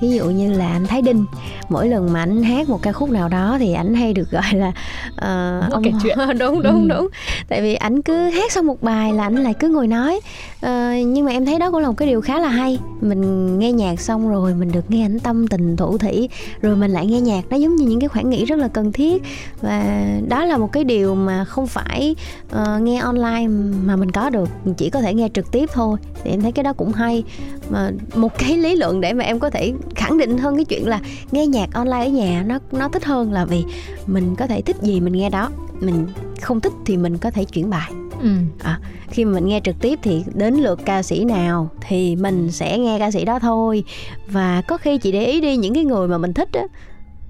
Ví 0.00 0.10
dụ 0.10 0.24
như 0.24 0.52
là 0.52 0.68
anh 0.68 0.86
Thái 0.86 1.02
Đinh 1.02 1.24
mỗi 1.68 1.88
lần 1.88 2.12
mà 2.12 2.20
anh 2.20 2.42
hát 2.42 2.68
một 2.68 2.82
ca 2.82 2.92
khúc 2.92 3.10
nào 3.10 3.28
đó 3.28 3.56
thì 3.58 3.72
anh 3.72 3.94
hay 3.94 4.14
được 4.14 4.30
gọi 4.30 4.54
là 4.54 4.68
uh, 4.68 5.72
ông 5.72 5.82
kể 5.84 5.92
chuyện. 6.02 6.18
Đúng 6.38 6.62
đúng 6.62 6.82
ừ. 6.82 6.88
đúng. 6.88 7.08
Tại 7.48 7.62
vì 7.62 7.74
anh 7.74 8.02
cứ 8.02 8.30
hát 8.30 8.52
xong 8.52 8.66
một 8.66 8.82
bài 8.82 9.12
là 9.12 9.22
anh 9.22 9.36
lại 9.36 9.54
cứ 9.54 9.68
ngồi 9.68 9.86
nói. 9.86 10.20
Uh, 10.66 11.06
nhưng 11.06 11.24
mà 11.24 11.32
em 11.32 11.46
thấy 11.46 11.58
đó 11.58 11.70
cũng 11.70 11.80
là 11.80 11.88
một 11.88 11.96
cái 11.96 12.08
điều 12.08 12.20
khá 12.20 12.38
là 12.38 12.48
hay. 12.48 12.78
Mình 13.00 13.58
nghe 13.58 13.72
nhạc 13.72 14.00
xong 14.00 14.30
rồi 14.30 14.54
mình 14.54 14.72
được 14.72 14.90
nghe 14.90 15.04
ảnh 15.04 15.18
tâm 15.18 15.48
tình 15.48 15.76
thủ 15.76 15.98
thủy 15.98 16.28
rồi 16.62 16.76
mình 16.76 16.90
lại 16.90 17.06
nghe 17.06 17.20
nhạc. 17.20 17.42
Nó 17.50 17.56
giống 17.56 17.76
như 17.76 17.86
những 17.86 18.00
cái 18.00 18.08
khoảng 18.08 18.30
nghỉ 18.30 18.44
rất 18.44 18.58
là 18.58 18.68
cần 18.68 18.92
thiết. 18.92 19.22
Và 19.60 20.06
đó 20.28 20.44
là 20.44 20.56
một 20.56 20.72
cái 20.72 20.84
điều 20.84 21.14
mà 21.14 21.44
không 21.44 21.66
phải 21.66 22.16
uh, 22.52 22.82
nghe 22.82 22.98
online 22.98 23.46
mà 23.84 23.96
mình 23.96 24.10
có 24.10 24.30
được 24.30 24.48
chỉ 24.76 24.90
có 24.90 25.00
thể 25.00 25.14
nghe 25.14 25.28
trực 25.34 25.52
tiếp 25.52 25.70
thôi. 25.72 25.98
Thì 26.24 26.30
em 26.30 26.42
thấy 26.42 26.52
cái 26.52 26.62
đó 26.62 26.72
cũng 26.72 26.92
hay. 26.92 27.24
Mà 27.70 27.90
một 28.14 28.38
cái 28.38 28.56
lý 28.56 28.76
luận 28.76 29.00
để 29.00 29.12
mà 29.12 29.24
em 29.24 29.38
có 29.38 29.50
thể 29.50 29.72
khẳng 29.94 30.18
định 30.18 30.38
hơn 30.38 30.56
cái 30.56 30.64
chuyện 30.64 30.88
là 30.88 31.00
nghe 31.32 31.46
nhạc 31.46 31.72
online 31.72 32.04
ở 32.04 32.08
nhà 32.08 32.44
nó 32.46 32.58
nó 32.72 32.88
thích 32.88 33.04
hơn 33.04 33.32
là 33.32 33.44
vì 33.44 33.64
mình 34.06 34.36
có 34.36 34.46
thể 34.46 34.62
thích 34.62 34.76
gì 34.82 35.00
mình 35.00 35.12
nghe 35.12 35.30
đó. 35.30 35.50
Mình 35.80 36.06
không 36.40 36.60
thích 36.60 36.72
thì 36.86 36.96
mình 36.96 37.18
có 37.18 37.30
thể 37.30 37.44
chuyển 37.44 37.70
bài. 37.70 37.90
Ừ. 38.22 38.28
à, 38.58 38.80
khi 39.10 39.24
mà 39.24 39.32
mình 39.32 39.46
nghe 39.46 39.60
trực 39.64 39.76
tiếp 39.80 39.98
thì 40.02 40.24
đến 40.34 40.54
lượt 40.54 40.80
ca 40.84 41.02
sĩ 41.02 41.24
nào 41.24 41.70
thì 41.88 42.16
mình 42.16 42.52
sẽ 42.52 42.78
nghe 42.78 42.98
ca 42.98 43.10
sĩ 43.10 43.24
đó 43.24 43.38
thôi. 43.38 43.84
Và 44.26 44.62
có 44.62 44.76
khi 44.76 44.98
chị 44.98 45.12
để 45.12 45.26
ý 45.26 45.40
đi 45.40 45.56
những 45.56 45.74
cái 45.74 45.84
người 45.84 46.08
mà 46.08 46.18
mình 46.18 46.34
thích 46.34 46.48
á 46.52 46.62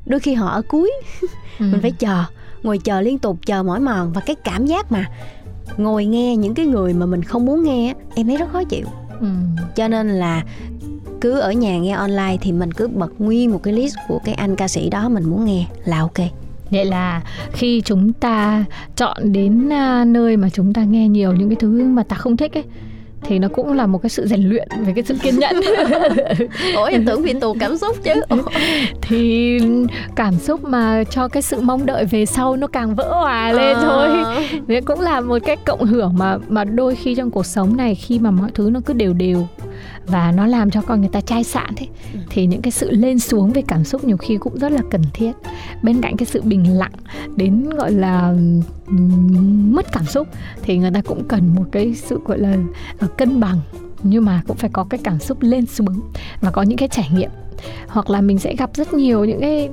đôi 0.07 0.21
khi 0.21 0.35
họ 0.35 0.49
ở 0.49 0.63
cuối. 0.69 0.93
Ừ. 1.21 1.27
mình 1.73 1.81
phải 1.83 1.91
chờ 1.91 2.25
ngồi 2.63 2.79
chờ 2.79 3.01
liên 3.01 3.19
tục 3.19 3.39
chờ 3.47 3.63
mỏi 3.63 3.81
mòn. 3.81 4.13
Và 4.13 4.21
cái 4.21 4.37
cảm 4.45 4.67
giác 4.67 4.93
mà 4.93 5.07
ngồi 5.77 6.05
nghe 6.05 6.37
những 6.37 6.55
cái 6.55 6.67
người 6.67 6.95
mà 6.95 7.07
mình 7.07 7.23
không 7.23 7.45
muốn 7.45 7.65
nghe 7.65 7.95
em 8.15 8.27
thấy 8.27 8.37
rất 8.37 8.49
khó 8.53 8.65
chịu 8.65 8.87
ừ. 9.21 9.27
cho 9.77 9.89
nên 9.89 10.09
là 10.09 10.45
cứ 11.21 11.39
ở 11.39 11.53
nhà 11.53 11.79
nghe 11.79 11.93
online 11.93 12.37
thì 12.41 12.53
mình 12.53 12.73
cứ 12.73 12.89
bật 12.89 13.13
nguyên 13.19 13.53
một 13.53 13.63
cái 13.63 13.75
list 13.75 13.95
của 14.09 14.19
cái 14.25 14.35
anh 14.35 14.57
ca 14.57 14.69
sĩ 14.69 14.91
đó 14.91 15.09
mình 15.09 15.25
muốn 15.31 15.45
nghe 15.45 15.67
là 15.85 16.01
ok 16.01 16.19
Vậy 16.71 16.85
là 16.85 17.23
khi 17.53 17.83
chúng 17.85 18.13
ta 18.13 18.65
chọn 18.97 19.33
đến 19.33 19.73
à, 19.73 20.05
nơi 20.05 20.37
mà 20.37 20.49
chúng 20.51 20.73
ta 20.73 20.85
nghe 20.85 21.09
nhiều 21.09 21.33
những 21.33 21.49
cái 21.49 21.57
thứ 21.57 21.85
mà 21.85 22.03
ta 22.03 22.17
không 22.17 22.37
thích 22.37 22.53
ấy 22.53 22.65
thì 23.23 23.39
nó 23.39 23.49
cũng 23.49 23.73
là 23.73 23.87
một 23.87 23.99
cái 24.03 24.11
sự 24.11 24.27
rèn 24.27 24.43
luyện 24.43 24.69
về 24.87 24.93
cái 24.97 25.05
sự 25.05 25.15
kiên 25.23 25.39
nhẫn. 25.39 25.61
Ủa 26.77 26.85
em 26.85 27.05
tưởng 27.07 27.23
viện 27.23 27.41
tù 27.41 27.57
cảm 27.61 27.77
xúc 27.79 27.97
chứ. 28.03 28.15
Thì 29.03 29.59
cảm 30.17 30.35
xúc 30.35 30.65
mà 30.65 31.05
cho 31.11 31.29
cái 31.29 31.43
sự 31.43 31.61
mong 31.61 31.87
đợi 31.87 32.05
về 32.05 32.27
sau 32.27 32.57
nó 32.57 32.67
càng 32.67 32.95
vỡ 32.95 33.13
hòa 33.13 33.53
lên 33.53 33.77
à. 33.77 33.81
thôi. 33.83 34.09
Đấy 34.67 34.81
cũng 34.81 35.01
là 35.01 35.21
một 35.21 35.39
cái 35.45 35.57
cộng 35.57 35.85
hưởng 35.85 36.13
mà 36.17 36.39
mà 36.49 36.65
đôi 36.65 36.95
khi 36.97 37.15
trong 37.15 37.31
cuộc 37.31 37.47
sống 37.47 37.77
này 37.77 37.95
khi 37.95 38.19
mà 38.19 38.31
mọi 38.31 38.51
thứ 38.55 38.71
nó 38.73 38.81
cứ 38.87 38.95
đều 38.95 39.13
đều 39.13 39.47
và 40.07 40.33
nó 40.33 40.47
làm 40.47 40.71
cho 40.71 40.83
con 40.83 41.01
người 41.01 41.11
ta 41.13 41.21
chai 41.21 41.45
sạn 41.45 41.75
thế. 41.77 41.87
Ừ. 42.13 42.19
thì 42.31 42.47
những 42.47 42.63
cái 42.63 42.71
sự 42.71 42.91
lên 42.91 43.19
xuống 43.19 43.53
về 43.53 43.63
cảm 43.67 43.85
xúc 43.85 44.05
nhiều 44.05 44.17
khi 44.17 44.37
cũng 44.37 44.59
rất 44.59 44.73
là 44.73 44.81
cần 44.91 45.03
thiết. 45.15 45.33
Bên 45.83 46.01
cạnh 46.01 46.17
cái 46.17 46.27
sự 46.27 46.43
bình 46.43 46.79
lặng 46.79 46.93
đến 47.37 47.71
gọi 47.71 47.93
là 47.93 48.35
mất 49.71 49.93
cảm 49.93 50.05
xúc 50.05 50.29
thì 50.63 50.79
người 50.79 50.91
ta 50.91 51.03
cũng 51.03 51.25
cần 51.29 51.55
một 51.55 51.65
cái 51.73 51.95
sự 51.95 52.21
gọi 52.25 52.39
là 52.39 52.57
ờ, 52.99 53.07
cân 53.07 53.41
bằng. 53.41 53.61
Nhưng 54.03 54.25
mà 54.25 54.43
cũng 54.47 54.57
phải 54.57 54.71
có 54.73 54.85
cái 54.91 55.01
cảm 55.05 55.19
xúc 55.19 55.39
lên 55.41 55.67
xuống 55.67 56.01
và 56.41 56.51
có 56.51 56.63
những 56.63 56.79
cái 56.79 56.89
trải 56.89 57.11
nghiệm 57.15 57.31
hoặc 57.89 58.11
là 58.11 58.21
mình 58.21 58.39
sẽ 58.39 58.55
gặp 58.59 58.71
rất 58.75 58.95
nhiều 58.95 59.25
những 59.25 59.41
cái 59.41 59.69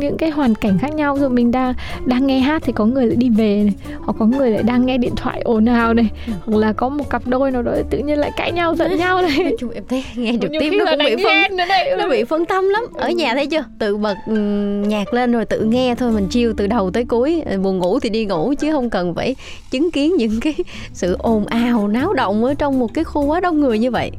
những 0.00 0.16
cái 0.18 0.30
hoàn 0.30 0.54
cảnh 0.54 0.78
khác 0.78 0.94
nhau. 0.94 1.16
Rồi 1.16 1.30
mình 1.30 1.50
đang 1.52 1.74
đang 2.06 2.26
nghe 2.26 2.38
hát 2.38 2.62
thì 2.66 2.72
có 2.72 2.84
người 2.86 3.06
lại 3.06 3.16
đi 3.16 3.28
về 3.30 3.62
này 3.64 3.74
hoặc 4.00 4.16
có 4.18 4.26
người 4.26 4.50
lại 4.50 4.62
đang 4.62 4.86
nghe 4.86 4.98
điện 4.98 5.12
thoại 5.16 5.40
ồn 5.44 5.64
ào 5.66 5.94
này 5.94 6.08
Ừ. 6.26 6.32
hoặc 6.46 6.58
là 6.58 6.72
có 6.72 6.88
một 6.88 7.10
cặp 7.10 7.26
đôi 7.26 7.50
nào 7.50 7.62
đó 7.62 7.72
tự 7.90 7.98
nhiên 7.98 8.18
lại 8.18 8.30
cãi 8.36 8.52
nhau 8.52 8.74
giận 8.74 8.96
nhau 8.96 9.22
này. 9.22 9.52
Chung 9.58 9.70
em 9.70 9.84
thấy 9.88 10.04
nghe 10.16 10.32
tiếp 10.40 10.48
khi 10.60 10.70
nó 10.78 10.84
cũng 10.90 10.98
bị 10.98 11.24
phân 11.24 11.56
nó 11.98 12.08
bị 12.08 12.24
phân 12.24 12.44
tâm 12.44 12.68
lắm. 12.68 12.82
Ở 12.94 13.10
nhà 13.10 13.34
thấy 13.34 13.46
chưa? 13.46 13.64
Tự 13.78 13.96
bật 13.96 14.14
nhạc 14.86 15.14
lên 15.14 15.32
rồi 15.32 15.44
tự 15.44 15.60
nghe 15.60 15.94
thôi 15.94 16.12
mình 16.12 16.26
chiêu 16.30 16.52
từ 16.56 16.66
đầu 16.66 16.90
tới 16.90 17.04
cuối. 17.04 17.42
Ờ, 17.46 17.58
buồn 17.58 17.78
ngủ 17.78 18.00
thì 18.00 18.08
đi 18.10 18.24
ngủ 18.24 18.54
chứ 18.58 18.72
không 18.72 18.90
cần 18.90 19.14
phải 19.14 19.36
chứng 19.70 19.90
kiến 19.90 20.16
những 20.16 20.40
cái 20.40 20.54
sự 20.92 21.16
ồn 21.18 21.46
ào 21.46 21.88
náo 21.88 22.12
động 22.12 22.44
ở 22.44 22.54
trong 22.54 22.78
một 22.78 22.94
cái 22.94 23.04
khu 23.04 23.22
quá 23.26 23.40
đông 23.40 23.60
người 23.60 23.78
như 23.78 23.90
vậy 23.90 24.10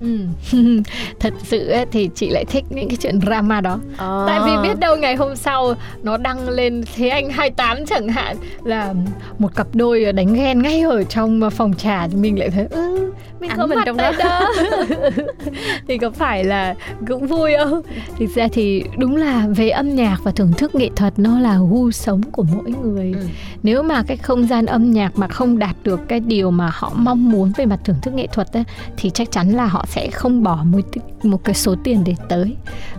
Ừ. 0.00 0.18
thật 1.20 1.34
sự 1.44 1.68
ấy, 1.68 1.86
thì 1.92 2.10
chị 2.14 2.30
lại 2.30 2.44
thích 2.44 2.64
những 2.70 2.88
cái 2.88 2.96
chuyện 3.00 3.20
drama 3.20 3.60
đó 3.60 3.78
tại 3.98 4.40
vì 4.44 4.50
À. 4.50 4.62
biết 4.62 4.78
đâu 4.80 4.96
ngày 4.96 5.16
hôm 5.16 5.36
sau 5.36 5.74
nó 6.02 6.16
đăng 6.16 6.48
lên 6.48 6.82
thế 6.96 7.08
anh 7.08 7.30
28 7.30 7.86
chẳng 7.86 8.08
hạn 8.08 8.36
là 8.64 8.94
một 9.38 9.54
cặp 9.56 9.66
đôi 9.74 10.12
đánh 10.12 10.34
ghen 10.34 10.62
ngay 10.62 10.80
ở 10.80 11.02
trong 11.04 11.50
phòng 11.50 11.74
trà 11.74 12.08
thì 12.08 12.16
mình 12.16 12.38
lại 12.38 12.50
thấy 12.50 12.66
ừ, 12.70 13.07
mình 13.40 13.50
Ảnh 13.50 13.58
có 13.58 13.66
mình 13.66 13.78
trong 13.86 13.96
đó." 13.96 14.12
đó 14.18 14.50
thì 15.88 15.98
có 15.98 16.10
phải 16.10 16.44
là 16.44 16.74
cũng 17.08 17.26
vui 17.26 17.52
không 17.64 17.82
thực 18.18 18.26
ra 18.34 18.48
thì 18.52 18.84
đúng 18.98 19.16
là 19.16 19.46
về 19.56 19.68
âm 19.70 19.94
nhạc 19.94 20.16
và 20.22 20.30
thưởng 20.30 20.52
thức 20.58 20.74
nghệ 20.74 20.90
thuật 20.96 21.18
nó 21.18 21.40
là 21.40 21.58
gu 21.70 21.90
sống 21.90 22.22
của 22.22 22.42
mỗi 22.42 22.70
người 22.82 23.14
Ừ. 23.18 23.26
nếu 23.62 23.82
mà 23.82 24.02
cái 24.06 24.16
không 24.16 24.46
gian 24.46 24.66
âm 24.66 24.90
nhạc 24.90 25.18
mà 25.18 25.28
không 25.28 25.58
đạt 25.58 25.76
được 25.84 26.00
cái 26.08 26.20
điều 26.20 26.50
mà 26.50 26.70
họ 26.74 26.92
mong 26.96 27.30
muốn 27.30 27.52
về 27.56 27.66
mặt 27.66 27.80
thưởng 27.84 27.96
thức 28.02 28.14
nghệ 28.14 28.26
thuật 28.32 28.52
ấy, 28.52 28.64
thì 28.96 29.10
chắc 29.10 29.30
chắn 29.30 29.50
là 29.50 29.66
họ 29.66 29.84
sẽ 29.88 30.10
không 30.10 30.42
bỏ 30.42 30.64
một 30.64 30.80
một 31.22 31.44
cái 31.44 31.54
số 31.54 31.74
tiền 31.84 32.02
để 32.04 32.14
tới 32.28 32.56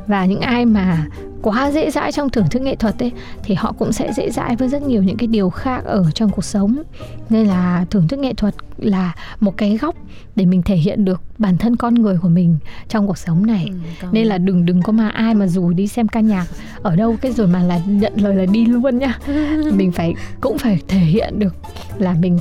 và 0.07 0.25
những 0.25 0.41
ai 0.41 0.65
mà 0.65 1.05
quá 1.41 1.71
dễ 1.71 1.91
dãi 1.91 2.11
trong 2.11 2.29
thưởng 2.29 2.45
thức 2.51 2.61
nghệ 2.61 2.75
thuật 2.75 3.03
ấy 3.03 3.11
thì 3.43 3.55
họ 3.55 3.71
cũng 3.79 3.91
sẽ 3.91 4.13
dễ 4.13 4.31
dãi 4.31 4.55
với 4.55 4.67
rất 4.69 4.81
nhiều 4.81 5.03
những 5.03 5.17
cái 5.17 5.27
điều 5.27 5.49
khác 5.49 5.83
ở 5.85 6.05
trong 6.15 6.29
cuộc 6.29 6.45
sống. 6.45 6.81
Nên 7.29 7.47
là 7.47 7.85
thưởng 7.89 8.07
thức 8.07 8.19
nghệ 8.19 8.33
thuật 8.33 8.55
là 8.77 9.15
một 9.39 9.57
cái 9.57 9.77
góc 9.77 9.95
để 10.35 10.45
mình 10.45 10.61
thể 10.61 10.75
hiện 10.75 11.05
được 11.05 11.21
bản 11.37 11.57
thân 11.57 11.75
con 11.75 11.93
người 11.95 12.17
của 12.21 12.29
mình 12.29 12.57
trong 12.87 13.07
cuộc 13.07 13.17
sống 13.17 13.45
này. 13.45 13.65
Ừ, 13.69 13.73
còn- 14.01 14.13
nên 14.13 14.27
là 14.27 14.37
đừng 14.37 14.65
đừng 14.65 14.81
có 14.81 14.91
mà 14.91 15.09
ai 15.09 15.35
mà 15.35 15.47
dù 15.47 15.69
đi 15.73 15.87
xem 15.87 16.07
ca 16.07 16.19
nhạc 16.19 16.45
ở 16.81 16.95
đâu 16.95 17.15
cái 17.21 17.31
rồi 17.31 17.47
mà 17.47 17.63
là 17.63 17.79
nhận 17.87 18.13
lời 18.15 18.35
là 18.35 18.45
đi 18.45 18.65
luôn 18.65 18.97
nhá. 18.99 19.19
Mình 19.73 19.91
phải 19.91 20.13
cũng 20.41 20.57
phải 20.57 20.79
thể 20.87 20.99
hiện 20.99 21.39
được 21.39 21.55
là 21.97 22.13
mình 22.13 22.39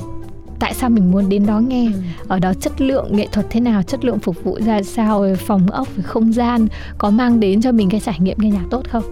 tại 0.59 0.73
sao 0.73 0.89
mình 0.89 1.11
muốn 1.11 1.29
đến 1.29 1.45
đó 1.45 1.59
nghe? 1.59 1.85
Ừ. 1.85 1.99
ở 2.27 2.39
đó 2.39 2.53
chất 2.53 2.81
lượng 2.81 3.15
nghệ 3.15 3.27
thuật 3.31 3.45
thế 3.49 3.59
nào 3.59 3.83
chất 3.83 4.05
lượng 4.05 4.19
phục 4.19 4.43
vụ 4.43 4.59
ra 4.65 4.83
sao 4.83 5.25
phòng 5.37 5.67
ốc 5.71 5.87
không 6.03 6.33
gian 6.33 6.67
có 6.97 7.09
mang 7.09 7.39
đến 7.39 7.61
cho 7.61 7.71
mình 7.71 7.89
cái 7.89 7.99
trải 7.99 8.19
nghiệm 8.19 8.37
nghe 8.39 8.49
nhạc 8.49 8.65
tốt 8.69 8.83
không? 8.89 9.03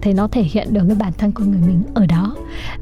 Thì 0.00 0.12
nó 0.12 0.28
thể 0.28 0.42
hiện 0.42 0.74
được 0.74 0.82
cái 0.86 0.96
bản 0.96 1.12
thân 1.18 1.32
con 1.32 1.50
người 1.50 1.60
mình 1.66 1.82
ở 1.94 2.06
đó 2.06 2.36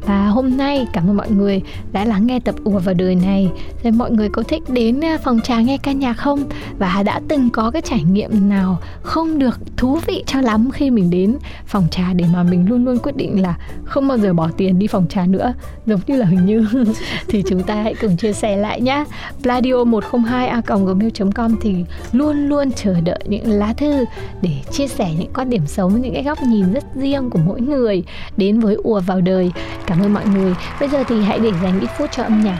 và 0.06 0.26
hôm 0.26 0.56
nay 0.56 0.86
cảm 0.92 1.10
ơn 1.10 1.16
mọi 1.16 1.30
người 1.30 1.62
đã 1.92 2.04
lắng 2.04 2.26
nghe 2.26 2.40
tập 2.40 2.54
ùa 2.64 2.78
vào 2.78 2.94
đời 2.94 3.14
này. 3.14 3.50
Rồi 3.82 3.92
mọi 3.92 4.10
người 4.10 4.28
có 4.28 4.42
thích 4.42 4.62
đến 4.68 5.04
à, 5.04 5.18
phòng 5.24 5.40
trà 5.40 5.60
nghe 5.60 5.78
ca 5.78 5.92
nhạc 5.92 6.14
không? 6.14 6.44
Và 6.78 7.02
đã 7.02 7.20
từng 7.28 7.50
có 7.50 7.70
cái 7.70 7.82
trải 7.82 8.02
nghiệm 8.02 8.48
nào 8.48 8.78
không 9.02 9.38
được 9.38 9.60
thú 9.76 9.98
vị 10.06 10.24
cho 10.26 10.40
lắm 10.40 10.70
khi 10.70 10.90
mình 10.90 11.10
đến 11.10 11.38
phòng 11.66 11.86
trà 11.90 12.12
để 12.12 12.24
mà 12.32 12.42
mình 12.42 12.68
luôn 12.68 12.84
luôn 12.84 12.98
quyết 12.98 13.16
định 13.16 13.42
là 13.42 13.58
không 13.84 14.08
bao 14.08 14.18
giờ 14.18 14.32
bỏ 14.32 14.48
tiền 14.56 14.78
đi 14.78 14.86
phòng 14.86 15.06
trà 15.08 15.26
nữa? 15.26 15.54
Giống 15.86 16.00
như 16.06 16.16
là 16.16 16.26
hình 16.26 16.46
như 16.46 16.66
thì 17.28 17.42
chúng 17.48 17.62
ta 17.62 17.74
hãy 17.74 17.94
cùng 18.00 18.16
chia 18.16 18.32
sẻ 18.32 18.56
lại 18.56 18.80
nhé 18.80 19.04
pladio 19.42 19.84
102 19.84 20.48
a 20.48 20.62
gmail.com 20.66 21.56
thì 21.60 21.84
luôn 22.12 22.48
luôn 22.48 22.72
chờ 22.72 23.00
đợi 23.00 23.20
những 23.26 23.50
lá 23.50 23.72
thư 23.72 24.04
để 24.42 24.50
chia 24.70 24.88
sẻ 24.88 25.14
những 25.18 25.32
quan 25.34 25.50
điểm 25.50 25.66
sống, 25.66 26.00
những 26.00 26.14
cái 26.14 26.22
góc 26.22 26.42
nhìn 26.42 26.72
rất 26.72 26.84
riêng 26.94 27.30
của 27.30 27.38
mỗi 27.46 27.60
người 27.60 28.04
đến 28.36 28.60
với 28.60 28.74
ùa 28.74 29.00
vào 29.00 29.20
đời 29.20 29.52
cảm 29.86 30.02
ơn 30.02 30.14
mọi 30.14 30.24
người 30.26 30.54
bây 30.80 30.88
giờ 30.88 31.04
thì 31.08 31.22
hãy 31.22 31.38
để 31.38 31.52
dành 31.62 31.80
ít 31.80 31.88
phút 31.98 32.10
cho 32.12 32.22
âm 32.22 32.40
nhạc 32.40 32.58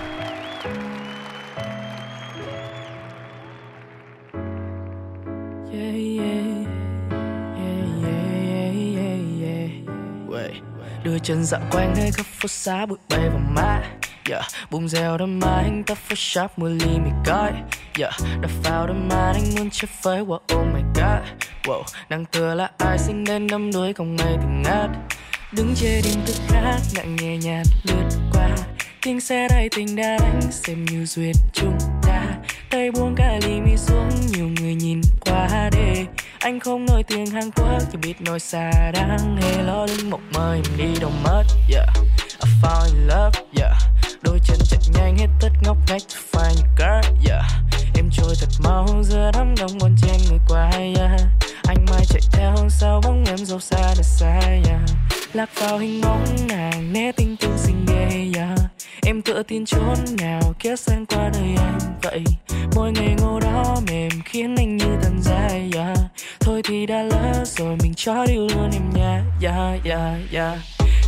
Đưa 11.05 11.19
chân 11.19 11.45
dạo 11.45 11.61
quanh 11.71 11.95
nơi 11.97 12.11
khắp 12.13 12.27
phố 12.27 12.49
xá 12.49 12.87
bụi 12.87 12.99
bay 13.09 13.29
vào 13.29 13.41
má 13.55 13.83
yeah. 14.31 14.45
bung 14.71 14.89
rèo 14.89 15.19
đôi 15.19 15.29
má 15.29 15.63
anh 15.65 15.83
ta 15.87 15.95
photoshop 15.95 16.59
mua 16.59 16.69
ly 16.69 16.99
mì 17.05 17.11
gói 17.27 17.53
yeah. 17.99 18.13
Đập 18.41 18.51
vào 18.65 18.87
đôi 18.87 18.97
má 18.97 19.33
anh 19.35 19.45
muốn 19.57 19.71
chơi 19.71 19.89
với 20.03 20.25
wow, 20.25 20.35
oh 20.35 20.67
my 20.75 20.81
god 20.95 21.29
wow. 21.65 21.83
Nàng 22.09 22.25
thừa 22.33 22.55
là 22.55 22.71
ai 22.79 22.99
sinh 22.99 23.25
đến 23.25 23.47
đâm 23.47 23.73
đuối 23.73 23.93
không 23.93 24.17
mây 24.17 24.37
thì 24.41 24.47
ngát 24.65 24.91
Đứng 25.53 25.75
chê 25.75 26.01
đêm 26.03 26.27
thức 26.27 26.37
khác 26.49 26.79
nặng 26.95 27.17
nhẹ 27.17 27.37
nhạt 27.37 27.67
lướt 27.85 28.09
qua 28.33 28.57
Tiếng 29.03 29.21
xe 29.21 29.49
đầy 29.49 29.69
tình 29.77 29.97
đã 29.97 30.19
đánh, 30.19 30.41
xem 30.51 30.85
như 30.85 31.07
duyệt 31.07 31.37
chúng 31.53 31.79
ta 32.03 32.27
Tay 32.71 32.91
buông 32.91 33.15
cả 33.17 33.39
ly 33.43 33.61
mi 33.61 33.77
xuống, 33.77 34.11
nhiều 34.33 34.49
người 34.61 34.75
nhìn 34.75 35.01
qua 35.21 35.71
để 35.73 36.07
Anh 36.39 36.61
không 36.61 36.87
nổi 36.87 37.03
tiếng 37.03 37.27
Hàn 37.27 37.51
Quốc, 37.57 37.79
chỉ 37.93 37.99
biết 38.03 38.21
nói 38.21 38.41
xa 38.41 38.91
đáng 38.95 39.37
hề 39.43 39.63
lo 39.63 39.87
lưng 39.87 40.11
một 40.11 40.21
mơ 40.33 40.55
em 40.55 40.77
đi 40.77 41.01
đâu 41.01 41.11
mất, 41.25 41.45
yeah. 41.73 41.89
I 42.45 42.51
fall 42.63 42.85
in 42.85 43.07
love, 43.07 43.41
yeah. 43.61 43.77
Đôi 44.23 44.39
chân 44.45 44.59
chạy 44.71 44.81
nhanh, 44.95 45.19
hết 45.19 45.29
tất 45.41 45.51
ngóc 45.63 45.77
ngách 45.89 46.03
to 46.09 46.21
find 46.33 46.49
your 46.49 46.79
girl, 46.79 47.31
yeah. 47.31 47.45
Em 47.95 48.11
trôi 48.13 48.35
thật 48.41 48.49
mau, 48.65 49.03
giữa 49.03 49.31
đám 49.35 49.55
đông 49.61 49.79
bon 49.81 49.97
chen 50.03 50.21
người 50.31 50.39
qua 50.49 50.71
yeah. 50.71 51.21
Anh 51.67 51.87
mai 51.91 52.05
chạy 52.09 52.23
theo 52.33 52.55
sau 52.69 53.01
bóng 53.05 53.25
em 53.27 53.37
dẫu 53.37 53.61
xa 53.61 53.95
đã 53.97 54.03
xa, 54.03 54.41
yeah. 54.41 54.81
Lạc 55.33 55.51
vào 55.55 55.79
hình 55.79 56.01
bóng 56.01 56.25
nàng 56.49 56.93
né 56.93 57.13
tình 57.13 57.37
tương 57.37 57.59
xinh 57.59 57.87
ghê 57.87 58.31
yeah. 58.35 58.59
Em 59.07 59.23
tựa 59.23 59.43
tin 59.43 59.65
chốn 59.65 59.95
nào 60.19 60.41
kia 60.59 60.77
sang 60.77 61.07
qua 61.07 61.31
đời 61.35 61.55
anh 61.57 61.79
vậy 62.03 62.25
Mỗi 62.75 62.93
ngày 62.93 63.17
ngô 63.19 63.41
đó 63.41 63.77
mềm 63.87 64.11
khiến 64.25 64.57
anh 64.57 64.77
như 64.77 64.97
tàn 65.03 65.23
dài 65.23 65.71
yeah. 65.75 65.99
Thôi 66.41 66.63
thì 66.65 66.87
đã 66.87 67.03
lỡ 67.03 67.45
rồi 67.45 67.77
mình 67.83 67.95
cho 67.97 68.27
đi 68.27 68.35
luôn 68.35 68.71
em 68.73 68.91
nha 68.95 69.25
yeah, 69.43 69.85
yeah, 69.85 70.33
yeah. 70.33 70.59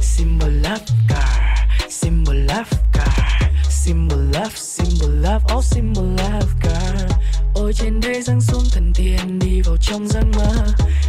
Symbol 0.01 0.51
love 0.51 0.87
car 1.09 1.59
Symbol 1.89 2.37
love 2.37 2.71
car 2.93 3.43
Symbol 3.71 4.19
love, 4.19 4.55
symbol 4.55 5.11
love, 5.11 5.45
oh 5.57 5.65
symbol 5.65 6.05
love 6.05 6.49
car 6.63 7.13
Ôi 7.55 7.73
trên 7.73 8.01
đây 8.01 8.23
răng 8.23 8.41
xuống 8.41 8.65
thần 8.73 8.93
tiên 8.95 9.39
đi 9.39 9.61
vào 9.61 9.77
trong 9.81 10.09
giấc 10.09 10.25
mơ 10.37 10.67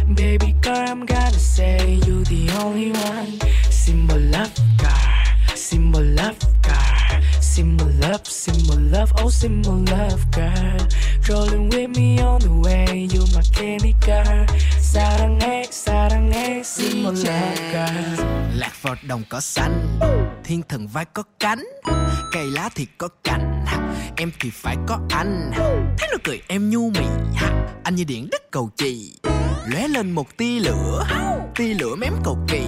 Baby 0.08 0.54
girl 0.62 0.84
I'm 0.84 1.06
gonna 1.06 1.30
say 1.38 2.03
only 2.59 2.91
one 2.91 3.39
Symbol 3.69 4.19
love 4.19 4.53
car 4.77 5.55
Symbol 5.55 6.03
love 6.03 6.37
car 6.61 7.21
Symbol 7.41 7.87
love, 7.99 8.25
symbol 8.25 8.77
love, 8.77 9.11
oh 9.23 9.29
symbol 9.29 9.83
love 9.91 10.25
girl 10.31 10.77
Rolling 11.27 11.69
with 11.69 11.97
me 11.97 12.19
on 12.21 12.39
the 12.41 12.49
way, 12.63 13.07
you 13.11 13.25
my 13.35 13.41
candy 13.51 13.95
girl 14.05 14.45
사랑해, 14.79 15.63
사랑해, 15.71 16.63
symbol 16.63 17.13
love 17.13 17.57
girl 17.71 18.23
lạc 18.55 18.71
vào 18.81 18.95
đồng 19.07 19.23
cỏ 19.29 19.39
xanh 19.39 19.99
thiên 20.43 20.61
thần 20.69 20.87
vai 20.87 21.05
có 21.05 21.23
cánh 21.39 21.63
cây 22.33 22.45
lá 22.51 22.69
thì 22.75 22.87
có 22.97 23.07
cành 23.23 23.65
em 24.17 24.31
thì 24.39 24.49
phải 24.53 24.77
có 24.87 24.99
anh 25.09 25.51
thấy 25.97 26.09
nó 26.11 26.17
cười 26.23 26.41
em 26.47 26.69
nhu 26.69 26.89
mì 26.89 27.05
anh 27.83 27.95
như 27.95 28.03
điện 28.03 28.27
đất 28.31 28.51
cầu 28.51 28.69
chì 28.77 29.15
lóe 29.66 29.88
lên 29.88 30.10
một 30.10 30.36
tia 30.36 30.60
lửa. 30.60 31.06
Tia 31.56 31.74
lửa 31.74 31.94
mém 31.94 32.12
cầu 32.24 32.38
kỳ. 32.48 32.66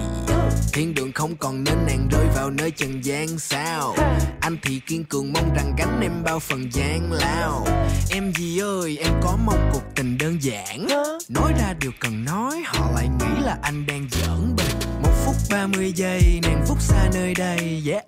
Thiên 0.73 0.93
đường 0.95 1.11
không 1.11 1.35
còn 1.35 1.63
nên 1.63 1.75
nàng 1.87 2.07
rơi 2.11 2.25
vào 2.35 2.49
nơi 2.49 2.71
trần 2.71 3.05
gian 3.05 3.39
sao. 3.39 3.95
Anh 4.41 4.57
thì 4.63 4.79
kiên 4.79 5.03
cường 5.03 5.33
mong 5.33 5.53
rằng 5.55 5.73
gánh 5.77 5.99
em 6.01 6.23
bao 6.23 6.39
phần 6.39 6.73
gian 6.73 7.11
lao. 7.11 7.67
Em 8.11 8.33
gì 8.33 8.59
ơi, 8.59 8.97
em 9.01 9.13
có 9.23 9.37
mong 9.45 9.69
cuộc 9.73 9.83
tình 9.95 10.17
đơn 10.17 10.37
giản. 10.43 10.87
Nói 11.29 11.53
ra 11.59 11.73
điều 11.79 11.91
cần 11.99 12.25
nói, 12.25 12.61
họ 12.65 12.91
lại 12.95 13.07
nghĩ 13.19 13.41
là 13.43 13.57
anh 13.61 13.85
đang 13.85 14.07
giỡn 14.11 14.55
bình 14.57 14.96
phút 15.27 15.35
30 15.51 15.93
giây 15.95 16.39
nàng 16.43 16.63
phút 16.67 16.81
xa 16.81 17.09
nơi 17.13 17.33
đây 17.33 17.83
yeah. 17.87 18.05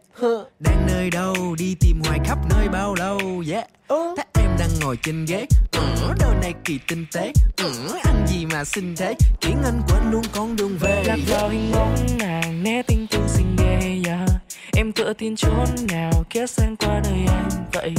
Đang 0.59 0.87
nơi 0.87 1.09
đâu 1.09 1.55
đi 1.57 1.75
tìm 1.79 2.01
hoài 2.05 2.19
khắp 2.25 2.37
nơi 2.49 2.69
bao 2.69 2.95
lâu 2.95 3.19
yeah. 3.51 3.67
Thấy 3.89 4.25
em 4.33 4.51
đang 4.59 4.69
ngồi 4.81 4.97
trên 5.03 5.25
ghế. 5.25 5.45
Ừ, 5.71 6.13
đôi 6.19 6.35
này 6.41 6.53
kỳ 6.65 6.79
tinh 6.87 7.05
tế. 7.13 7.31
Ừ, 7.57 7.71
ăn 8.03 8.25
gì 8.27 8.45
mà 8.45 8.63
xinh 8.63 8.95
thế. 8.97 9.15
Khiến 9.41 9.57
anh 9.63 9.81
quên 9.87 10.11
luôn 10.11 10.23
con 10.31 10.55
đường 10.55 10.77
về 10.79 11.03
lạc 11.07 11.17
vào 11.27 11.49
hình 11.49 11.71
bóng 11.73 11.95
nàng 12.19 12.63
né 12.63 12.81
tình 12.87 13.07
tương 13.07 13.27
xinh 13.27 13.55
ghê 13.57 14.01
yeah. 14.05 14.29
em 14.75 14.91
tựa 14.91 15.13
tin 15.13 15.35
chốn 15.35 15.65
nào 15.91 16.11
kéo 16.29 16.47
sang 16.47 16.75
qua 16.75 17.01
đời 17.03 17.25
anh 17.27 17.49
vậy. 17.73 17.93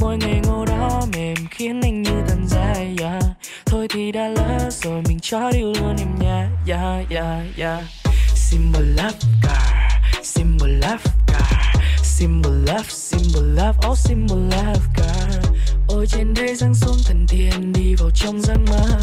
Mỗi 0.00 0.16
ngày 0.16 0.40
ngô 0.44 0.64
đó 0.64 1.06
mềm 1.12 1.36
khiến 1.50 1.80
anh 1.82 2.02
như 2.02 2.22
tàn 2.28 2.46
dài 2.48 2.96
yeah. 3.00 3.22
thôi 3.66 3.86
thì 3.90 4.12
đã 4.12 4.28
lỡ 4.28 4.70
rồi 4.70 5.02
mình 5.08 5.18
cho 5.22 5.50
đi 5.52 5.60
luôn 5.60 5.96
em 5.98 6.08
nha 6.20 6.48
yeah, 6.66 7.10
yeah, 7.10 7.58
yeah 7.58 8.03
symbol 8.50 8.82
love 8.96 9.18
car 9.42 9.90
symbol 10.22 10.68
love 10.68 11.04
car 11.26 11.82
symbol 12.02 12.52
love 12.52 12.90
symbol 12.90 13.42
love 13.42 13.78
oh 13.88 13.98
symbol 13.98 14.38
love 14.38 14.80
car 14.96 15.44
ôi, 15.88 16.06
trên 16.06 16.34
đây 16.34 16.54
răng 16.56 16.74
xuống 16.74 16.96
thần 17.04 17.26
tiên, 17.28 17.72
đi 17.72 17.94
vào 17.94 18.10
trong 18.10 18.40
giấc 18.42 18.58
mơ. 18.68 18.98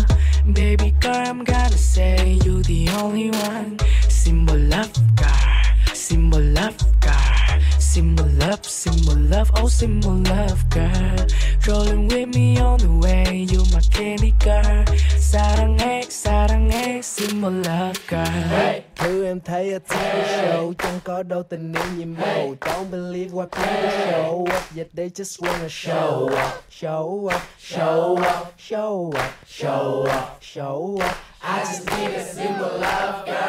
Baby 0.45 0.93
girl 1.01 1.23
I'm 1.25 1.43
gonna 1.45 1.77
say 1.77 2.37
you 2.45 2.61
the 2.63 2.91
only 3.01 3.29
one. 3.29 3.77
Symbol 4.09 4.57
love 4.57 4.91
girl 5.17 5.95
symbol 5.95 6.41
love 6.41 6.77
girl 7.01 7.61
symbol 7.79 8.20
love 8.50 8.64
simple 8.64 9.16
love 9.16 9.50
oh 9.56 9.68
simple 9.68 10.14
love 10.14 10.64
girl 10.70 11.26
rolling 11.66 12.08
with 12.08 12.34
me 12.34 12.58
on 12.58 12.78
the 12.78 12.88
way 13.02 13.46
you 13.50 13.64
my 13.72 13.80
candy 13.90 14.32
girl 14.44 14.84
사랑해 15.18 16.02
사랑해 16.08 17.02
simple 17.02 17.62
love 17.62 17.98
girl 18.08 18.82
Thứ 18.96 19.24
em 19.24 19.40
thấy 19.40 19.72
ở 19.72 19.78
TV 19.78 19.94
show 19.94 20.72
Chẳng 20.78 21.00
có 21.04 21.22
đâu 21.22 21.42
tình 21.42 21.72
yêu 21.72 21.84
nhiệm 21.96 22.14
màu 22.14 22.54
Don't 22.60 22.90
believe 22.90 23.30
what 23.32 23.46
people 23.46 23.90
show 23.90 24.44
up 24.44 24.62
Yet 24.76 24.86
they 24.96 25.08
just 25.08 25.46
wanna 25.46 25.68
show 25.68 26.26
up 26.26 26.64
Show 26.70 27.28
up, 27.32 27.42
show 27.58 28.16
up, 28.16 28.52
show 28.58 29.12
up, 29.14 29.32
show 29.46 30.04
up, 30.04 30.38
show 30.40 30.98
up 31.00 31.16
I 31.42 31.64
just 31.64 31.86
need 31.86 32.14
a 32.14 32.24
simple 32.24 32.80
love 32.80 33.26
girl 33.26 33.39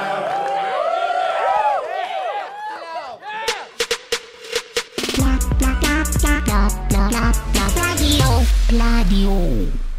Gladio. 8.73 9.92